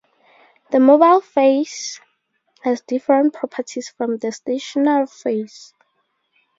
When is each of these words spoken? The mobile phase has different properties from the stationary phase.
The 0.71 0.79
mobile 0.79 1.21
phase 1.21 2.01
has 2.63 2.81
different 2.81 3.35
properties 3.35 3.89
from 3.89 4.17
the 4.17 4.31
stationary 4.31 5.05
phase. 5.05 5.75